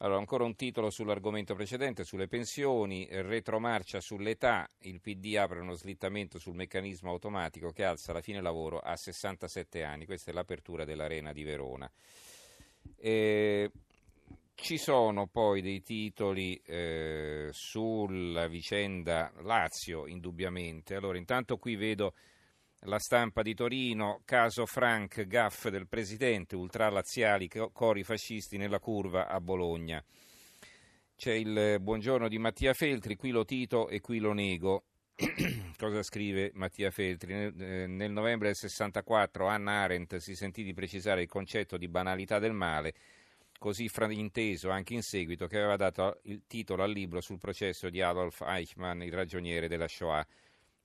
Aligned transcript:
Allora, 0.00 0.18
ancora 0.18 0.44
un 0.44 0.54
titolo 0.54 0.90
sull'argomento 0.90 1.56
precedente, 1.56 2.04
sulle 2.04 2.28
pensioni, 2.28 3.08
retromarcia 3.10 4.00
sull'età, 4.00 4.70
il 4.82 5.00
PD 5.00 5.34
apre 5.36 5.58
uno 5.58 5.74
slittamento 5.74 6.38
sul 6.38 6.54
meccanismo 6.54 7.10
automatico 7.10 7.70
che 7.70 7.82
alza 7.82 8.12
la 8.12 8.20
fine 8.20 8.40
lavoro 8.40 8.78
a 8.78 8.94
67 8.94 9.82
anni, 9.82 10.06
questa 10.06 10.30
è 10.30 10.34
l'apertura 10.34 10.84
dell'Arena 10.84 11.32
di 11.32 11.42
Verona. 11.42 11.90
E 12.96 13.72
ci 14.54 14.78
sono 14.78 15.26
poi 15.26 15.62
dei 15.62 15.82
titoli 15.82 16.60
eh, 16.64 17.48
sulla 17.50 18.46
vicenda 18.46 19.32
Lazio, 19.42 20.06
indubbiamente. 20.06 20.94
Allora, 20.94 21.18
intanto 21.18 21.56
qui 21.56 21.74
vedo 21.74 22.14
la 22.82 22.98
stampa 22.98 23.42
di 23.42 23.54
Torino, 23.54 24.22
caso 24.24 24.64
Frank, 24.64 25.26
gaff 25.26 25.68
del 25.68 25.88
presidente, 25.88 26.54
ultralaziali, 26.54 27.48
cori 27.72 28.04
fascisti 28.04 28.56
nella 28.56 28.78
curva 28.78 29.26
a 29.28 29.40
Bologna. 29.40 30.02
C'è 31.16 31.32
il 31.32 31.78
buongiorno 31.80 32.28
di 32.28 32.38
Mattia 32.38 32.72
Feltri, 32.74 33.16
qui 33.16 33.30
lo 33.30 33.44
tito 33.44 33.88
e 33.88 34.00
qui 34.00 34.20
lo 34.20 34.32
nego. 34.32 34.84
Cosa 35.76 36.02
scrive 36.04 36.52
Mattia 36.54 36.92
Feltri? 36.92 37.32
Nel, 37.34 38.00
eh, 38.00 38.06
novembre 38.06 38.48
del 38.48 38.56
64 38.56 39.48
Anna 39.48 39.82
Arendt 39.82 40.16
si 40.18 40.36
sentì 40.36 40.62
di 40.62 40.74
precisare 40.74 41.22
il 41.22 41.28
concetto 41.28 41.76
di 41.76 41.88
banalità 41.88 42.38
del 42.38 42.52
male, 42.52 42.94
così 43.58 43.88
frainteso 43.88 44.70
anche 44.70 44.94
in 44.94 45.02
seguito 45.02 45.48
che 45.48 45.56
aveva 45.56 45.74
dato 45.74 46.20
il 46.24 46.44
titolo 46.46 46.84
al 46.84 46.92
libro 46.92 47.20
sul 47.20 47.38
processo 47.38 47.90
di 47.90 48.00
Adolf 48.00 48.42
Eichmann, 48.42 49.02
il 49.02 49.12
ragioniere 49.12 49.66
della 49.66 49.88
Shoah 49.88 50.24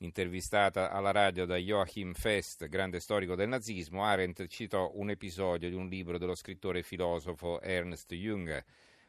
Intervistata 0.03 0.91
alla 0.91 1.11
radio 1.11 1.45
da 1.45 1.55
Joachim 1.55 2.11
Fest, 2.11 2.67
grande 2.67 2.99
storico 2.99 3.35
del 3.35 3.47
nazismo, 3.47 4.03
Arendt 4.03 4.47
citò 4.47 4.91
un 4.95 5.09
episodio 5.09 5.69
di 5.69 5.75
un 5.75 5.87
libro 5.87 6.17
dello 6.17 6.35
scrittore 6.35 6.79
e 6.79 6.83
filosofo 6.83 7.61
Ernst 7.61 8.13
Jünger. 8.13 8.61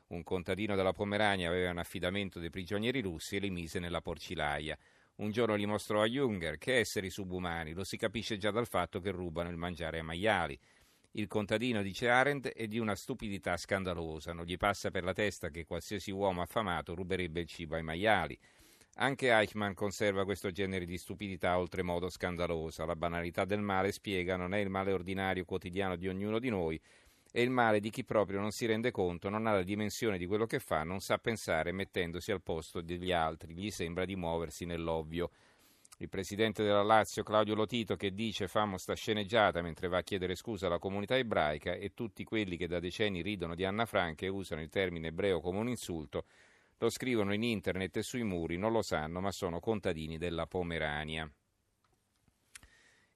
Un 0.08 0.22
contadino 0.22 0.76
della 0.76 0.92
Pomerania 0.92 1.48
aveva 1.48 1.72
un 1.72 1.78
affidamento 1.78 2.38
dei 2.38 2.50
prigionieri 2.50 3.00
russi 3.00 3.34
e 3.34 3.40
li 3.40 3.50
mise 3.50 3.80
nella 3.80 4.00
porcilaia. 4.02 4.78
Un 5.16 5.32
giorno 5.32 5.58
gli 5.58 5.66
mostrò 5.66 6.00
a 6.00 6.06
Jünger 6.06 6.58
che 6.58 6.78
esseri 6.78 7.10
subumani 7.10 7.72
lo 7.72 7.82
si 7.82 7.96
capisce 7.96 8.36
già 8.36 8.52
dal 8.52 8.68
fatto 8.68 9.00
che 9.00 9.10
rubano 9.10 9.50
il 9.50 9.56
mangiare 9.56 9.98
ai 9.98 10.04
maiali. 10.04 10.56
Il 11.16 11.26
contadino, 11.26 11.82
dice 11.82 12.08
Arendt, 12.08 12.46
è 12.52 12.68
di 12.68 12.78
una 12.78 12.94
stupidità 12.94 13.56
scandalosa. 13.56 14.32
Non 14.32 14.44
gli 14.44 14.56
passa 14.56 14.92
per 14.92 15.02
la 15.02 15.12
testa 15.12 15.48
che 15.48 15.64
qualsiasi 15.64 16.12
uomo 16.12 16.40
affamato 16.40 16.94
ruberebbe 16.94 17.40
il 17.40 17.48
cibo 17.48 17.74
ai 17.74 17.82
maiali. 17.82 18.38
Anche 18.96 19.32
Eichmann 19.32 19.72
conserva 19.72 20.24
questo 20.24 20.52
genere 20.52 20.84
di 20.84 20.98
stupidità 20.98 21.58
oltremodo 21.58 22.08
scandalosa. 22.08 22.84
La 22.84 22.94
banalità 22.94 23.44
del 23.44 23.60
male, 23.60 23.90
spiega, 23.90 24.36
non 24.36 24.54
è 24.54 24.58
il 24.58 24.70
male 24.70 24.92
ordinario 24.92 25.44
quotidiano 25.44 25.96
di 25.96 26.06
ognuno 26.06 26.38
di 26.38 26.48
noi, 26.48 26.80
è 27.32 27.40
il 27.40 27.50
male 27.50 27.80
di 27.80 27.90
chi 27.90 28.04
proprio 28.04 28.38
non 28.38 28.52
si 28.52 28.66
rende 28.66 28.92
conto, 28.92 29.28
non 29.28 29.48
ha 29.48 29.52
la 29.52 29.64
dimensione 29.64 30.16
di 30.16 30.26
quello 30.26 30.46
che 30.46 30.60
fa, 30.60 30.84
non 30.84 31.00
sa 31.00 31.18
pensare 31.18 31.72
mettendosi 31.72 32.30
al 32.30 32.40
posto 32.40 32.80
degli 32.80 33.10
altri, 33.10 33.54
gli 33.54 33.72
sembra 33.72 34.04
di 34.04 34.14
muoversi 34.14 34.64
nell'ovvio. 34.64 35.30
Il 35.98 36.08
presidente 36.08 36.62
della 36.62 36.84
Lazio, 36.84 37.24
Claudio 37.24 37.56
Lotito, 37.56 37.96
che 37.96 38.14
dice 38.14 38.46
famo 38.46 38.78
sta 38.78 38.94
sceneggiata 38.94 39.60
mentre 39.60 39.88
va 39.88 39.98
a 39.98 40.02
chiedere 40.02 40.36
scusa 40.36 40.66
alla 40.66 40.78
comunità 40.78 41.16
ebraica 41.16 41.72
e 41.72 41.94
tutti 41.94 42.22
quelli 42.22 42.56
che 42.56 42.68
da 42.68 42.78
decenni 42.78 43.22
ridono 43.22 43.56
di 43.56 43.64
Anna 43.64 43.86
Frank 43.86 44.22
e 44.22 44.28
usano 44.28 44.60
il 44.60 44.68
termine 44.68 45.08
ebreo 45.08 45.40
come 45.40 45.58
un 45.58 45.68
insulto, 45.68 46.26
lo 46.84 46.90
scrivono 46.90 47.32
in 47.32 47.42
internet 47.42 47.96
e 47.96 48.02
sui 48.02 48.22
muri, 48.22 48.58
non 48.58 48.72
lo 48.72 48.82
sanno, 48.82 49.20
ma 49.20 49.32
sono 49.32 49.58
contadini 49.58 50.18
della 50.18 50.46
Pomerania. 50.46 51.30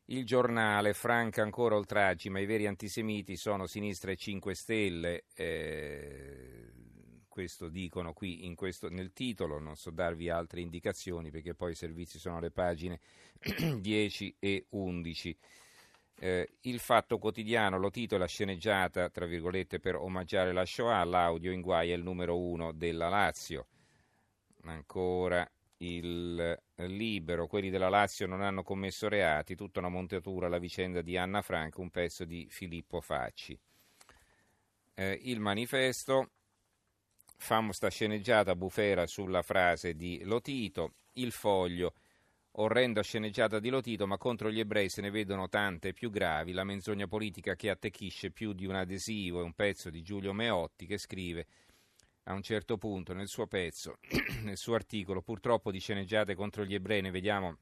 Il 0.06 0.25
giornale, 0.25 0.94
Franca 0.94 1.42
ancora 1.42 1.77
oltraggi, 1.77 2.30
ma 2.30 2.41
i 2.41 2.47
veri 2.47 2.66
antisemiti 2.66 3.36
sono 3.36 3.66
Sinistra 3.66 4.10
e 4.10 4.16
5 4.16 4.55
Stelle. 4.55 5.25
Eh, 5.34 6.72
questo 7.28 7.69
dicono 7.69 8.14
qui 8.14 8.50
questo, 8.55 8.88
nel 8.88 9.12
titolo, 9.12 9.58
non 9.58 9.77
so 9.77 9.91
darvi 9.91 10.30
altre 10.30 10.62
indicazioni 10.62 11.30
perché 11.30 11.55
poi 11.55 11.72
i 11.72 11.77
servizi 11.77 12.19
sono 12.19 12.38
alle 12.38 12.50
pagine 12.50 13.00
10 13.78 14.36
e 14.38 14.66
11. 14.70 15.38
Eh, 16.21 16.49
il 16.62 16.81
Fatto 16.81 17.19
Quotidiano 17.19 17.79
lo 17.79 17.91
titola 17.91 18.27
sceneggiata, 18.27 19.09
tra 19.09 19.25
virgolette, 19.25 19.79
per 19.79 19.95
omaggiare 19.95 20.53
la 20.53 20.65
Shoah, 20.65 21.05
l'audio 21.05 21.53
in 21.53 21.61
guai 21.61 21.91
è 21.91 21.95
il 21.95 22.03
numero 22.03 22.37
uno 22.39 22.73
della 22.73 23.09
Lazio. 23.09 23.67
Ancora 24.65 25.49
il 25.79 26.61
Libero, 26.75 27.47
quelli 27.47 27.71
della 27.71 27.89
Lazio 27.89 28.27
non 28.27 28.43
hanno 28.43 28.65
commesso 28.65 29.09
reati, 29.09 29.55
tutta 29.55 29.79
una 29.79 29.89
montatura 29.89 30.49
la 30.49 30.59
vicenda 30.59 31.03
di 31.03 31.17
Anna 31.17 31.41
Frank, 31.41 31.79
un 31.79 31.91
pezzo 31.91 32.25
di 32.25 32.49
Filippo 32.50 33.00
Facci. 33.00 33.56
Eh, 34.95 35.21
il 35.23 35.39
Manifesto, 35.39 36.31
famo 37.37 37.71
sta 37.71 37.89
sceneggiata 37.89 38.56
bufera 38.56 39.06
sulla 39.06 39.43
frase 39.43 39.95
di 39.95 40.21
Lotito, 40.25 40.95
il 41.15 41.31
Foglio, 41.31 41.95
orrenda 42.60 43.02
sceneggiata 43.02 43.58
di 43.58 43.69
Lotito, 43.69 44.06
ma 44.06 44.16
contro 44.19 44.50
gli 44.50 44.60
ebrei 44.60 44.88
se 44.88 45.00
ne 45.00 45.10
vedono 45.10 45.48
tante 45.48 45.92
più 45.92 46.10
gravi, 46.10 46.52
la 46.52 46.64
menzogna 46.64 47.06
politica 47.06 47.54
che 47.54 47.70
attecchisce 47.70 48.30
più 48.30 48.52
di 48.52 48.66
un 48.66 48.74
adesivo, 48.74 49.41
è 49.41 49.44
un 49.44 49.54
pezzo 49.54 49.91
di 49.91 50.02
Giulio 50.02 50.32
Meotti 50.32 50.86
che 50.86 50.98
scrive 50.98 51.46
a 52.24 52.32
un 52.32 52.42
certo 52.42 52.76
punto 52.76 53.12
nel 53.14 53.28
suo 53.28 53.46
pezzo, 53.46 53.98
nel 54.42 54.56
suo 54.56 54.74
articolo, 54.74 55.22
purtroppo 55.22 55.70
di 55.70 55.78
sceneggiate 55.78 56.34
contro 56.34 56.64
gli 56.64 56.74
ebrei 56.74 57.00
ne 57.00 57.10
vediamo 57.10 57.58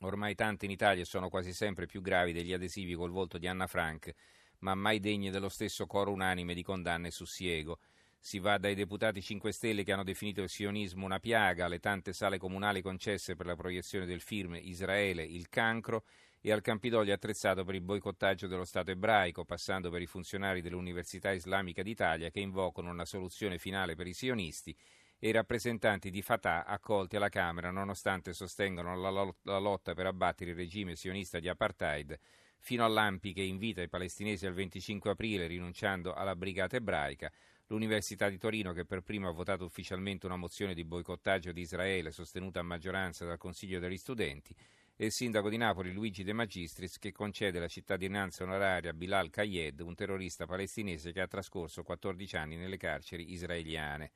ormai 0.00 0.34
tante 0.34 0.64
in 0.64 0.72
Italia 0.72 1.02
e 1.02 1.06
sono 1.06 1.28
quasi 1.28 1.52
sempre 1.52 1.86
più 1.86 2.02
gravi 2.02 2.32
degli 2.32 2.52
adesivi 2.52 2.94
col 2.94 3.10
volto 3.10 3.38
di 3.38 3.46
Anna 3.46 3.66
Frank, 3.66 4.12
ma 4.58 4.74
mai 4.74 4.98
degne 4.98 5.30
dello 5.30 5.48
stesso 5.48 5.86
coro 5.86 6.10
unanime 6.10 6.52
di 6.52 6.62
condanne 6.62 7.10
su 7.10 7.24
Siego. 7.24 7.78
Si 8.26 8.38
va 8.38 8.56
dai 8.56 8.74
deputati 8.74 9.20
5 9.20 9.52
Stelle 9.52 9.84
che 9.84 9.92
hanno 9.92 10.02
definito 10.02 10.40
il 10.40 10.48
sionismo 10.48 11.04
una 11.04 11.20
piaga, 11.20 11.66
alle 11.66 11.78
tante 11.78 12.14
sale 12.14 12.38
comunali 12.38 12.80
concesse 12.80 13.36
per 13.36 13.44
la 13.44 13.54
proiezione 13.54 14.06
del 14.06 14.22
film 14.22 14.54
Israele, 14.54 15.22
il 15.22 15.50
cancro, 15.50 16.04
e 16.40 16.50
al 16.50 16.62
Campidoglio 16.62 17.12
attrezzato 17.12 17.64
per 17.64 17.74
il 17.74 17.82
boicottaggio 17.82 18.46
dello 18.46 18.64
Stato 18.64 18.90
ebraico, 18.90 19.44
passando 19.44 19.90
per 19.90 20.00
i 20.00 20.06
funzionari 20.06 20.62
dell'Università 20.62 21.32
Islamica 21.32 21.82
d'Italia 21.82 22.30
che 22.30 22.40
invocano 22.40 22.88
una 22.88 23.04
soluzione 23.04 23.58
finale 23.58 23.94
per 23.94 24.06
i 24.06 24.14
sionisti 24.14 24.74
e 25.18 25.28
i 25.28 25.32
rappresentanti 25.32 26.08
di 26.08 26.22
Fatah 26.22 26.64
accolti 26.64 27.16
alla 27.16 27.28
Camera 27.28 27.70
nonostante 27.70 28.32
sostengano 28.32 28.96
la, 28.96 29.58
lotta 29.58 29.92
per 29.92 30.06
abbattere 30.06 30.52
il 30.52 30.56
regime 30.56 30.96
sionista 30.96 31.40
di 31.40 31.48
apartheid 31.50 32.18
fino 32.58 32.86
all'Ampi 32.86 33.34
che 33.34 33.42
invita 33.42 33.82
i 33.82 33.90
palestinesi 33.90 34.46
al 34.46 34.54
25 34.54 35.10
aprile 35.10 35.46
rinunciando 35.46 36.14
alla 36.14 36.34
brigata 36.34 36.76
ebraica, 36.76 37.30
l'Università 37.68 38.28
di 38.28 38.38
Torino 38.38 38.72
che 38.72 38.84
per 38.84 39.00
prima 39.00 39.28
ha 39.28 39.32
votato 39.32 39.64
ufficialmente 39.64 40.26
una 40.26 40.36
mozione 40.36 40.74
di 40.74 40.84
boicottaggio 40.84 41.52
di 41.52 41.62
Israele 41.62 42.12
sostenuta 42.12 42.60
a 42.60 42.62
maggioranza 42.64 43.24
dal 43.24 43.38
Consiglio 43.38 43.78
degli 43.78 43.96
Studenti 43.96 44.54
e 44.96 45.06
il 45.06 45.12
sindaco 45.12 45.48
di 45.48 45.56
Napoli 45.56 45.92
Luigi 45.92 46.22
De 46.22 46.32
Magistris 46.32 46.98
che 46.98 47.10
concede 47.10 47.58
la 47.58 47.66
cittadinanza 47.66 48.44
onoraria 48.44 48.90
a 48.90 48.94
Bilal 48.94 49.30
Kayed, 49.30 49.80
un 49.80 49.94
terrorista 49.94 50.46
palestinese 50.46 51.12
che 51.12 51.20
ha 51.20 51.26
trascorso 51.26 51.82
14 51.82 52.36
anni 52.36 52.56
nelle 52.56 52.76
carceri 52.76 53.32
israeliane. 53.32 54.12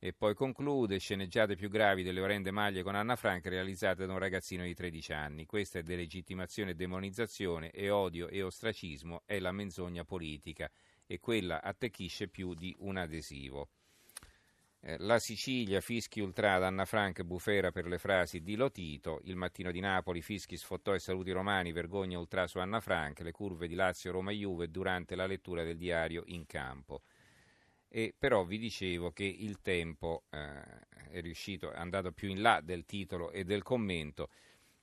E 0.00 0.12
poi 0.12 0.34
conclude, 0.34 0.98
sceneggiate 0.98 1.56
più 1.56 1.68
gravi 1.68 2.04
delle 2.04 2.20
orrende 2.20 2.52
maglie 2.52 2.84
con 2.84 2.94
Anna 2.94 3.16
Frank 3.16 3.46
realizzate 3.46 4.06
da 4.06 4.12
un 4.12 4.20
ragazzino 4.20 4.62
di 4.62 4.72
13 4.72 5.12
anni. 5.12 5.44
Questa 5.44 5.80
è 5.80 5.82
delegittimazione 5.82 6.70
e 6.70 6.74
demonizzazione, 6.76 7.72
e 7.72 7.90
odio 7.90 8.28
e 8.28 8.42
ostracismo, 8.42 9.22
è 9.26 9.40
la 9.40 9.50
menzogna 9.50 10.04
politica 10.04 10.70
e 11.08 11.18
quella 11.18 11.62
attecchisce 11.62 12.28
più 12.28 12.54
di 12.54 12.76
un 12.80 12.98
adesivo. 12.98 13.70
Eh, 14.80 14.96
la 14.98 15.18
Sicilia, 15.18 15.80
fischi 15.80 16.20
ultrada, 16.20 16.68
Anna 16.68 16.84
Frank, 16.84 17.22
bufera 17.22 17.72
per 17.72 17.86
le 17.86 17.98
frasi 17.98 18.42
di 18.42 18.54
Lotito, 18.54 19.20
il 19.24 19.34
mattino 19.34 19.72
di 19.72 19.80
Napoli, 19.80 20.22
fischi 20.22 20.56
sfottò 20.56 20.94
e 20.94 21.00
saluti 21.00 21.32
romani, 21.32 21.72
vergogna 21.72 22.18
ultra 22.18 22.46
su 22.46 22.58
Anna 22.58 22.80
Frank, 22.80 23.20
le 23.20 23.32
curve 23.32 23.66
di 23.66 23.74
Lazio, 23.74 24.12
Roma 24.12 24.30
e 24.30 24.36
Juve 24.36 24.70
durante 24.70 25.16
la 25.16 25.26
lettura 25.26 25.64
del 25.64 25.78
diario 25.78 26.22
in 26.26 26.46
campo. 26.46 27.02
E 27.88 28.14
però 28.16 28.44
vi 28.44 28.58
dicevo 28.58 29.10
che 29.12 29.24
il 29.24 29.60
tempo 29.62 30.24
eh, 30.30 30.62
è 31.10 31.20
riuscito, 31.22 31.72
è 31.72 31.78
andato 31.78 32.12
più 32.12 32.28
in 32.28 32.42
là 32.42 32.60
del 32.60 32.84
titolo 32.84 33.32
e 33.32 33.44
del 33.44 33.62
commento. 33.62 34.28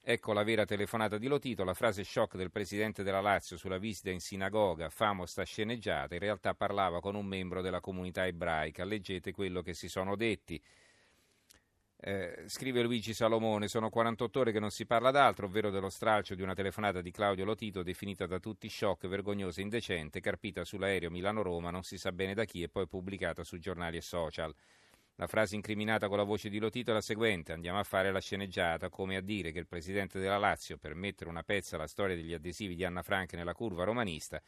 Ecco 0.08 0.34
la 0.34 0.44
vera 0.44 0.66
telefonata 0.66 1.18
di 1.18 1.26
Lotito, 1.26 1.64
la 1.64 1.74
frase 1.74 2.04
shock 2.04 2.36
del 2.36 2.52
presidente 2.52 3.02
della 3.02 3.22
Lazio 3.22 3.58
sulla 3.58 3.80
visita 3.80 4.12
in 4.12 4.20
sinagoga, 4.20 4.88
famo 4.90 5.26
sta 5.26 5.42
sceneggiata, 5.42 6.14
in 6.14 6.20
realtà 6.20 6.54
parlava 6.54 7.00
con 7.00 7.16
un 7.16 7.26
membro 7.26 7.64
della 7.64 7.80
comunità 7.80 8.28
ebraica. 8.28 8.86
Leggete 8.86 9.32
quello 9.32 9.64
che 9.64 9.74
si 9.74 9.90
sono 9.90 10.16
detti. 10.16 10.62
Eh, 11.98 12.44
scrive 12.46 12.84
Luigi 12.84 13.16
Salomone, 13.16 13.68
sono 13.68 13.90
48 13.90 14.40
ore 14.42 14.52
che 14.52 14.60
non 14.60 14.70
si 14.70 14.86
parla 14.86 15.10
d'altro, 15.10 15.48
ovvero 15.48 15.72
dello 15.72 15.90
stralcio 15.90 16.36
di 16.36 16.44
una 16.44 16.54
telefonata 16.54 17.02
di 17.02 17.10
Claudio 17.10 17.44
Lotito 17.44 17.82
definita 17.82 18.28
da 18.28 18.38
tutti 18.38 18.70
shock, 18.70 19.08
vergognosa 19.08 19.60
e 19.60 19.64
indecente, 19.64 20.20
carpita 20.20 20.64
sull'aereo 20.64 21.10
Milano-Roma, 21.10 21.72
non 21.72 21.82
si 21.82 21.98
sa 21.98 22.12
bene 22.12 22.36
da 22.36 22.46
chi 22.46 22.62
e 22.62 22.70
poi 22.70 22.88
pubblicata 22.88 23.44
su 23.44 23.58
giornali 23.58 23.98
e 23.98 24.02
social. 24.02 24.54
La 25.18 25.28
frase 25.28 25.56
incriminata 25.56 26.10
con 26.10 26.18
la 26.18 26.24
voce 26.24 26.50
di 26.50 26.60
Lotito 26.60 26.92
è 26.92 26.94
la 26.94 27.00
seguente: 27.00 27.54
Andiamo 27.54 27.80
a 27.80 27.84
fare 27.84 28.12
la 28.12 28.20
sceneggiata, 28.20 28.90
come 28.90 29.16
a 29.16 29.22
dire 29.22 29.54
che 29.54 29.60
il 29.60 29.68
presidente 29.68 30.20
della 30.20 30.38
Lazio, 30.38 30.78
per 30.78 30.94
mettere 30.94 31.30
una 31.30 31.44
pezza 31.44 31.78
alla 31.78 31.88
storia 31.88 32.18
degli 32.18 32.34
adesivi 32.34 32.76
di 32.76 32.84
Anna 32.84 33.02
Frank 33.02 33.34
nella 33.34 33.54
curva 33.54 33.86
romanista, 33.86 34.42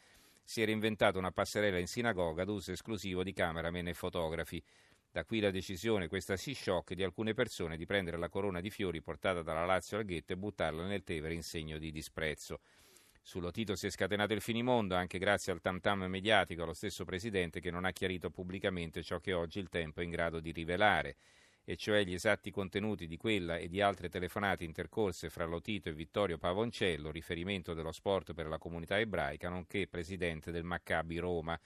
si 0.44 0.60
era 0.60 0.70
inventato 0.70 1.18
una 1.18 1.30
passerella 1.30 1.78
in 1.78 1.86
sinagoga 1.86 2.42
ad 2.42 2.50
uso 2.50 2.72
esclusivo 2.72 3.22
di 3.22 3.32
cameraman 3.32 3.88
e 3.88 3.94
fotografi. 3.94 4.62
Da 5.10 5.24
qui 5.24 5.40
la 5.40 5.50
decisione, 5.50 6.06
questa 6.06 6.36
si 6.36 6.52
shock, 6.52 6.92
di 6.92 7.02
alcune 7.02 7.32
persone 7.32 7.78
di 7.78 7.86
prendere 7.86 8.18
la 8.18 8.28
corona 8.28 8.60
di 8.60 8.68
fiori 8.68 9.00
portata 9.00 9.40
dalla 9.40 9.64
Lazio 9.64 9.96
al 9.96 10.04
ghetto 10.04 10.34
e 10.34 10.36
buttarla 10.36 10.84
nel 10.84 11.02
Tevere 11.02 11.32
in 11.32 11.42
segno 11.42 11.78
di 11.78 11.90
disprezzo. 11.90 12.60
Sullo 13.22 13.50
Tito 13.50 13.76
si 13.76 13.86
è 13.86 13.90
scatenato 13.90 14.32
il 14.32 14.40
finimondo 14.40 14.94
anche 14.94 15.18
grazie 15.18 15.52
al 15.52 15.60
tam 15.60 15.80
tam 15.80 16.04
mediatico 16.04 16.62
allo 16.62 16.72
stesso 16.72 17.04
presidente 17.04 17.60
che 17.60 17.70
non 17.70 17.84
ha 17.84 17.92
chiarito 17.92 18.30
pubblicamente 18.30 19.02
ciò 19.02 19.18
che 19.18 19.32
oggi 19.32 19.58
il 19.58 19.68
tempo 19.68 20.00
è 20.00 20.04
in 20.04 20.10
grado 20.10 20.40
di 20.40 20.50
rivelare, 20.50 21.16
e 21.64 21.76
cioè 21.76 22.02
gli 22.04 22.14
esatti 22.14 22.50
contenuti 22.50 23.06
di 23.06 23.18
quella 23.18 23.58
e 23.58 23.68
di 23.68 23.82
altre 23.82 24.08
telefonate 24.08 24.64
intercorse 24.64 25.28
fra 25.28 25.44
Lotito 25.44 25.90
e 25.90 25.92
Vittorio 25.92 26.38
Pavoncello, 26.38 27.10
riferimento 27.10 27.74
dello 27.74 27.92
sport 27.92 28.32
per 28.32 28.46
la 28.46 28.56
comunità 28.56 28.98
ebraica, 28.98 29.50
nonché 29.50 29.86
presidente 29.86 30.50
del 30.50 30.64
Maccabi 30.64 31.18
Roma. 31.18 31.60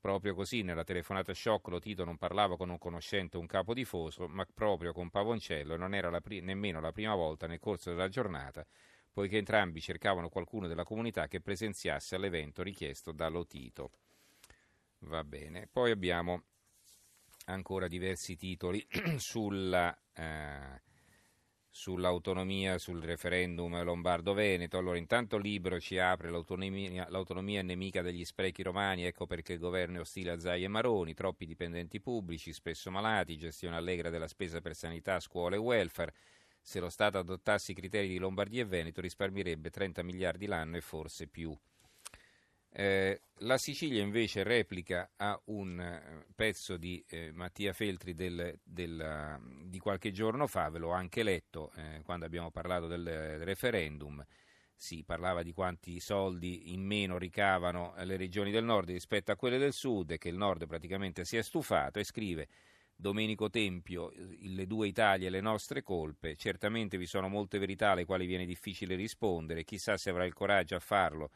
Proprio 0.00 0.34
così, 0.34 0.62
nella 0.62 0.84
telefonata 0.84 1.34
shock, 1.34 1.68
Lotito 1.68 2.04
non 2.04 2.16
parlava 2.16 2.56
con 2.56 2.70
un 2.70 2.78
conoscente 2.78 3.36
o 3.36 3.40
un 3.40 3.46
capo 3.46 3.74
di 3.74 3.84
foso, 3.84 4.28
ma 4.28 4.46
proprio 4.54 4.94
con 4.94 5.10
Pavoncello 5.10 5.74
e 5.74 5.76
non 5.76 5.94
era 5.94 6.08
la 6.08 6.22
pri- 6.22 6.40
nemmeno 6.40 6.80
la 6.80 6.92
prima 6.92 7.14
volta 7.14 7.46
nel 7.46 7.60
corso 7.60 7.90
della 7.90 8.08
giornata 8.08 8.66
poiché 9.14 9.38
entrambi 9.38 9.80
cercavano 9.80 10.28
qualcuno 10.28 10.66
della 10.66 10.82
comunità 10.82 11.28
che 11.28 11.40
presenziasse 11.40 12.16
all'evento 12.16 12.64
richiesto 12.64 13.12
da 13.12 13.28
Lotito. 13.28 13.92
Va 14.98 15.22
bene, 15.22 15.68
poi 15.70 15.92
abbiamo 15.92 16.42
ancora 17.46 17.86
diversi 17.86 18.36
titoli 18.36 18.84
sulla, 19.16 19.96
eh, 20.14 20.82
sull'autonomia, 21.70 22.76
sul 22.78 23.02
referendum 23.02 23.84
lombardo-veneto. 23.84 24.78
Allora, 24.78 24.98
intanto 24.98 25.38
Libro 25.38 25.78
ci 25.78 25.96
apre 25.98 26.30
l'autonomia, 26.30 27.06
l'autonomia 27.08 27.60
è 27.60 27.62
nemica 27.62 28.02
degli 28.02 28.24
sprechi 28.24 28.62
romani, 28.62 29.04
ecco 29.04 29.26
perché 29.26 29.52
il 29.52 29.60
governo 29.60 29.98
è 29.98 30.00
ostile 30.00 30.32
a 30.32 30.40
Zai 30.40 30.64
e 30.64 30.68
Maroni, 30.68 31.14
troppi 31.14 31.46
dipendenti 31.46 32.00
pubblici, 32.00 32.52
spesso 32.52 32.90
malati, 32.90 33.36
gestione 33.36 33.76
allegra 33.76 34.10
della 34.10 34.28
spesa 34.28 34.60
per 34.60 34.74
sanità, 34.74 35.20
scuole 35.20 35.54
e 35.54 35.60
welfare. 35.60 36.14
Se 36.66 36.80
lo 36.80 36.88
Stato 36.88 37.18
adottasse 37.18 37.72
i 37.72 37.74
criteri 37.74 38.08
di 38.08 38.16
Lombardia 38.16 38.62
e 38.62 38.64
Veneto 38.64 39.02
risparmierebbe 39.02 39.68
30 39.68 40.02
miliardi 40.02 40.46
l'anno 40.46 40.78
e 40.78 40.80
forse 40.80 41.26
più. 41.26 41.54
Eh, 42.70 43.20
la 43.40 43.58
Sicilia 43.58 44.00
invece 44.00 44.42
replica 44.42 45.10
a 45.16 45.38
un 45.48 45.78
eh, 45.78 46.24
pezzo 46.34 46.78
di 46.78 47.04
eh, 47.06 47.30
Mattia 47.32 47.74
Feltri 47.74 48.14
del, 48.14 48.58
del, 48.64 49.38
di 49.66 49.78
qualche 49.78 50.10
giorno 50.10 50.46
fa, 50.46 50.70
ve 50.70 50.78
l'ho 50.78 50.90
anche 50.90 51.22
letto 51.22 51.70
eh, 51.76 52.00
quando 52.02 52.24
abbiamo 52.24 52.50
parlato 52.50 52.86
del 52.86 53.44
referendum, 53.44 54.24
si 54.74 55.04
parlava 55.04 55.42
di 55.42 55.52
quanti 55.52 56.00
soldi 56.00 56.72
in 56.72 56.82
meno 56.82 57.18
ricavano 57.18 57.92
le 57.98 58.16
regioni 58.16 58.50
del 58.50 58.64
nord 58.64 58.88
rispetto 58.88 59.30
a 59.30 59.36
quelle 59.36 59.58
del 59.58 59.74
sud 59.74 60.12
e 60.12 60.18
che 60.18 60.30
il 60.30 60.36
nord 60.36 60.66
praticamente 60.66 61.26
si 61.26 61.36
è 61.36 61.42
stufato 61.42 61.98
e 61.98 62.04
scrive 62.04 62.48
Domenico 62.96 63.50
Tempio, 63.50 64.12
le 64.40 64.66
due 64.66 64.86
Italie, 64.86 65.28
le 65.28 65.40
nostre 65.40 65.82
colpe. 65.82 66.36
Certamente 66.36 66.96
vi 66.96 67.06
sono 67.06 67.28
molte 67.28 67.58
verità 67.58 67.90
alle 67.90 68.04
quali 68.04 68.26
viene 68.26 68.46
difficile 68.46 68.94
rispondere, 68.94 69.64
chissà 69.64 69.96
se 69.96 70.10
avrà 70.10 70.24
il 70.24 70.32
coraggio 70.32 70.76
a 70.76 70.80
farlo. 70.80 71.30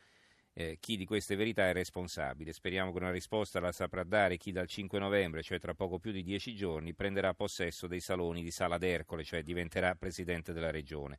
Eh, 0.52 0.78
chi 0.80 0.96
di 0.96 1.04
queste 1.04 1.36
verità 1.36 1.68
è 1.68 1.72
responsabile. 1.72 2.52
Speriamo 2.52 2.90
che 2.90 2.98
una 2.98 3.10
risposta 3.10 3.60
la 3.60 3.70
saprà 3.70 4.02
dare 4.02 4.36
chi 4.38 4.50
dal 4.50 4.66
5 4.66 4.98
novembre, 4.98 5.42
cioè 5.42 5.60
tra 5.60 5.74
poco 5.74 5.98
più 5.98 6.10
di 6.10 6.22
dieci 6.22 6.54
giorni, 6.54 6.94
prenderà 6.94 7.34
possesso 7.34 7.86
dei 7.86 8.00
saloni 8.00 8.42
di 8.42 8.50
Sala 8.50 8.78
d'Ercole, 8.78 9.22
cioè 9.22 9.42
diventerà 9.42 9.94
presidente 9.94 10.52
della 10.52 10.70
regione. 10.70 11.18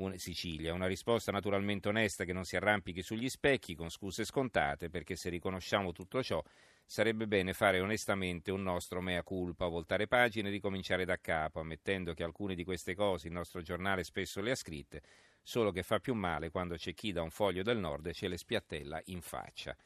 Un, 0.00 0.16
Sicilia. 0.16 0.72
Una 0.72 0.86
risposta 0.86 1.30
naturalmente 1.30 1.88
onesta 1.88 2.24
che 2.24 2.32
non 2.32 2.44
si 2.44 2.56
arrampichi 2.56 3.02
sugli 3.02 3.28
specchi 3.28 3.74
con 3.74 3.90
scuse 3.90 4.24
scontate, 4.24 4.88
perché 4.88 5.14
se 5.14 5.28
riconosciamo 5.28 5.92
tutto 5.92 6.22
ciò 6.22 6.42
sarebbe 6.86 7.26
bene 7.26 7.52
fare 7.52 7.80
onestamente 7.80 8.50
un 8.50 8.62
nostro 8.62 9.02
mea 9.02 9.22
culpa, 9.22 9.66
voltare 9.66 10.06
pagine 10.06 10.48
e 10.48 10.52
ricominciare 10.52 11.04
da 11.04 11.18
capo, 11.20 11.60
ammettendo 11.60 12.14
che 12.14 12.24
alcune 12.24 12.54
di 12.54 12.64
queste 12.64 12.94
cose 12.94 13.28
il 13.28 13.34
nostro 13.34 13.60
giornale 13.60 14.02
spesso 14.02 14.40
le 14.40 14.52
ha 14.52 14.56
scritte, 14.56 15.02
solo 15.42 15.70
che 15.70 15.82
fa 15.82 15.98
più 15.98 16.14
male 16.14 16.50
quando 16.50 16.76
c'è 16.76 16.94
chi 16.94 17.12
da 17.12 17.20
un 17.20 17.30
foglio 17.30 17.62
del 17.62 17.78
nord 17.78 18.10
ce 18.12 18.26
le 18.28 18.38
spiattella 18.38 19.00
in 19.06 19.20
faccia. 19.20 19.76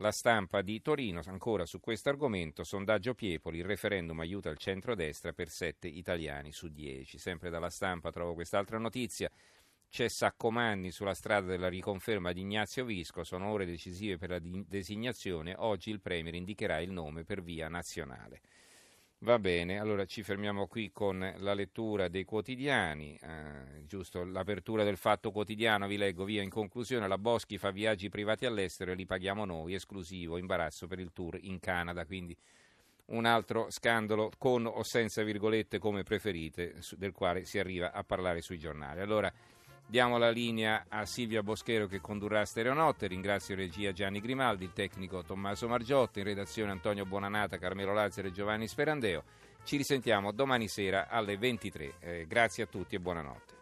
La 0.00 0.12
stampa 0.12 0.62
di 0.62 0.80
Torino, 0.80 1.20
ancora 1.26 1.66
su 1.66 1.78
questo 1.78 2.08
argomento, 2.08 2.64
sondaggio 2.64 3.12
Piepoli, 3.12 3.58
il 3.58 3.66
referendum 3.66 4.18
aiuta 4.20 4.48
il 4.48 4.56
centrodestra 4.56 5.34
per 5.34 5.50
7 5.50 5.88
italiani 5.88 6.52
su 6.52 6.68
10. 6.68 7.18
Sempre 7.18 7.50
dalla 7.50 7.68
stampa 7.68 8.10
trovo 8.10 8.32
quest'altra 8.32 8.78
notizia. 8.78 9.30
C'è 9.90 10.08
Saccomanni 10.08 10.90
sulla 10.90 11.12
strada 11.12 11.48
della 11.48 11.68
riconferma 11.68 12.32
di 12.32 12.40
Ignazio 12.40 12.86
Visco, 12.86 13.24
sono 13.24 13.50
ore 13.50 13.66
decisive 13.66 14.16
per 14.16 14.30
la 14.30 14.38
designazione, 14.40 15.54
oggi 15.58 15.90
il 15.90 16.00
Premier 16.00 16.34
indicherà 16.34 16.80
il 16.80 16.92
nome 16.92 17.24
per 17.24 17.42
via 17.42 17.68
nazionale. 17.68 18.40
Va 19.22 19.38
bene, 19.38 19.78
allora 19.78 20.06
ci 20.06 20.22
fermiamo 20.22 20.66
qui 20.66 20.92
con 20.92 21.34
la 21.40 21.52
lettura 21.52 22.08
dei 22.08 22.24
quotidiani, 22.24 23.18
eh, 23.20 23.84
giusto 23.84 24.24
l'apertura 24.24 24.82
del 24.82 24.96
fatto 24.96 25.30
quotidiano, 25.30 25.86
vi 25.86 25.98
leggo 25.98 26.24
via 26.24 26.40
in 26.40 26.48
conclusione, 26.48 27.06
la 27.06 27.18
Boschi 27.18 27.58
fa 27.58 27.70
viaggi 27.70 28.08
privati 28.08 28.46
all'estero 28.46 28.92
e 28.92 28.94
li 28.94 29.04
paghiamo 29.04 29.44
noi, 29.44 29.74
esclusivo, 29.74 30.38
imbarazzo 30.38 30.86
per 30.86 31.00
il 31.00 31.12
tour 31.12 31.36
in 31.38 31.60
Canada, 31.60 32.06
quindi 32.06 32.34
un 33.08 33.26
altro 33.26 33.66
scandalo 33.68 34.30
con 34.38 34.64
o 34.64 34.82
senza 34.84 35.22
virgolette 35.22 35.78
come 35.78 36.02
preferite, 36.02 36.76
del 36.96 37.12
quale 37.12 37.44
si 37.44 37.58
arriva 37.58 37.92
a 37.92 38.02
parlare 38.02 38.40
sui 38.40 38.58
giornali. 38.58 39.00
Allora, 39.00 39.30
Diamo 39.90 40.18
la 40.18 40.30
linea 40.30 40.84
a 40.88 41.04
Silvia 41.04 41.42
Boschero 41.42 41.88
che 41.88 42.00
condurrà 42.00 42.44
Stereonotte. 42.44 43.08
Ringrazio 43.08 43.56
regia 43.56 43.90
Gianni 43.90 44.20
Grimaldi, 44.20 44.62
il 44.62 44.72
tecnico 44.72 45.24
Tommaso 45.24 45.66
Margiotta, 45.66 46.20
in 46.20 46.26
redazione 46.26 46.70
Antonio 46.70 47.04
Buonanata, 47.04 47.58
Carmelo 47.58 47.92
Lazzaro 47.92 48.28
e 48.28 48.32
Giovanni 48.32 48.68
Sperandeo. 48.68 49.24
Ci 49.64 49.76
risentiamo 49.76 50.30
domani 50.30 50.68
sera 50.68 51.08
alle 51.08 51.36
23. 51.36 51.94
Eh, 51.98 52.26
grazie 52.28 52.62
a 52.62 52.66
tutti 52.66 52.94
e 52.94 53.00
buonanotte. 53.00 53.59